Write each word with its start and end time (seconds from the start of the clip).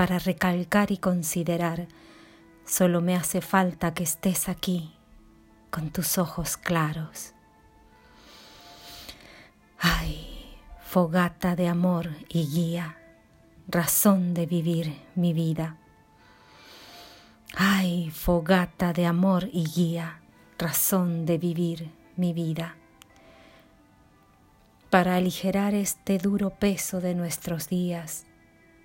para 0.00 0.18
recalcar 0.18 0.92
y 0.92 0.96
considerar, 0.96 1.86
solo 2.64 3.02
me 3.02 3.16
hace 3.16 3.42
falta 3.42 3.92
que 3.92 4.02
estés 4.02 4.48
aquí 4.48 4.94
con 5.70 5.90
tus 5.90 6.16
ojos 6.16 6.56
claros. 6.56 7.34
Ay, 9.78 10.56
fogata 10.86 11.54
de 11.54 11.68
amor 11.68 12.08
y 12.30 12.46
guía, 12.46 12.96
razón 13.68 14.32
de 14.32 14.46
vivir 14.46 14.98
mi 15.16 15.34
vida. 15.34 15.76
Ay, 17.54 18.10
fogata 18.10 18.94
de 18.94 19.04
amor 19.04 19.50
y 19.52 19.66
guía, 19.66 20.22
razón 20.56 21.26
de 21.26 21.36
vivir 21.36 21.92
mi 22.16 22.32
vida. 22.32 22.74
Para 24.88 25.16
aligerar 25.16 25.74
este 25.74 26.16
duro 26.16 26.48
peso 26.48 27.02
de 27.02 27.14
nuestros 27.14 27.68
días, 27.68 28.24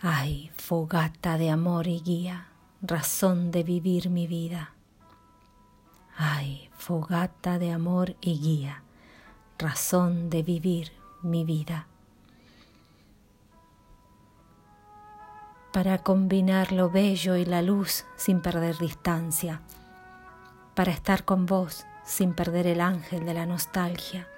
Ay, 0.00 0.52
fogata 0.56 1.38
de 1.38 1.50
amor 1.50 1.88
y 1.88 2.00
guía, 2.00 2.46
razón 2.80 3.50
de 3.50 3.64
vivir 3.64 4.10
mi 4.10 4.28
vida. 4.28 4.70
Ay, 6.16 6.70
fogata 6.78 7.58
de 7.58 7.72
amor 7.72 8.14
y 8.20 8.38
guía, 8.38 8.84
razón 9.58 10.30
de 10.30 10.44
vivir 10.44 10.92
mi 11.22 11.44
vida. 11.44 11.88
Para 15.72 15.98
combinar 15.98 16.70
lo 16.70 16.90
bello 16.90 17.34
y 17.34 17.44
la 17.44 17.60
luz 17.60 18.04
sin 18.14 18.40
perder 18.40 18.78
distancia, 18.78 19.62
para 20.76 20.92
estar 20.92 21.24
con 21.24 21.44
vos 21.44 21.86
sin 22.04 22.34
perder 22.34 22.68
el 22.68 22.82
ángel 22.82 23.26
de 23.26 23.34
la 23.34 23.46
nostalgia, 23.46 24.28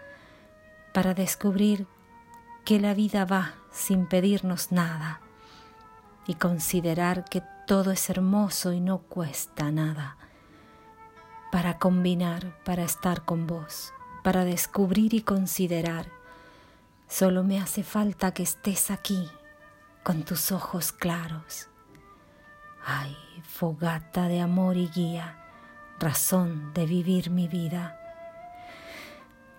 para 0.94 1.12
descubrir 1.12 1.86
que 2.64 2.80
la 2.80 2.94
vida 2.94 3.26
va 3.26 3.56
sin 3.70 4.06
pedirnos 4.06 4.72
nada 4.72 5.20
y 6.26 6.34
considerar 6.34 7.24
que 7.24 7.42
todo 7.66 7.90
es 7.90 8.10
hermoso 8.10 8.72
y 8.72 8.80
no 8.80 8.98
cuesta 8.98 9.70
nada. 9.70 10.16
Para 11.52 11.78
combinar, 11.78 12.56
para 12.64 12.84
estar 12.84 13.24
con 13.24 13.46
vos, 13.46 13.92
para 14.22 14.44
descubrir 14.44 15.14
y 15.14 15.22
considerar, 15.22 16.06
solo 17.08 17.44
me 17.44 17.60
hace 17.60 17.82
falta 17.82 18.32
que 18.32 18.42
estés 18.42 18.90
aquí 18.90 19.28
con 20.02 20.24
tus 20.24 20.52
ojos 20.52 20.92
claros. 20.92 21.68
Ay, 22.84 23.16
fogata 23.42 24.28
de 24.28 24.40
amor 24.40 24.76
y 24.76 24.88
guía, 24.88 25.38
razón 25.98 26.72
de 26.72 26.86
vivir 26.86 27.30
mi 27.30 27.48
vida. 27.48 27.98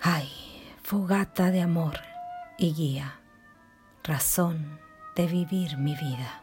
Ay, 0.02 0.30
fogata 0.82 1.52
de 1.52 1.62
amor 1.62 2.00
y 2.58 2.74
guía, 2.74 3.20
razón 4.04 4.80
de 5.16 5.28
vivir 5.28 5.78
mi 5.78 5.96
vida. 5.96 6.42